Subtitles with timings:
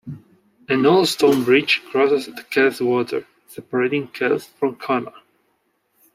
[0.67, 5.13] An old stone bridge crosses the Kells Water, separating Kells from Connor.